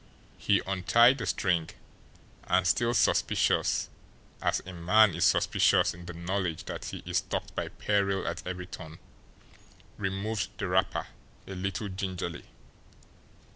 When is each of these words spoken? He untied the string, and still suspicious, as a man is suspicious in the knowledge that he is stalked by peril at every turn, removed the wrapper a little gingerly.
He 0.39 0.63
untied 0.65 1.19
the 1.19 1.27
string, 1.27 1.69
and 2.45 2.65
still 2.65 2.95
suspicious, 2.95 3.87
as 4.41 4.59
a 4.65 4.73
man 4.73 5.13
is 5.13 5.25
suspicious 5.25 5.93
in 5.93 6.07
the 6.07 6.13
knowledge 6.15 6.63
that 6.63 6.85
he 6.85 7.03
is 7.05 7.17
stalked 7.17 7.53
by 7.53 7.67
peril 7.67 8.27
at 8.27 8.41
every 8.47 8.65
turn, 8.65 8.97
removed 9.99 10.57
the 10.57 10.67
wrapper 10.67 11.05
a 11.45 11.53
little 11.53 11.87
gingerly. 11.87 12.45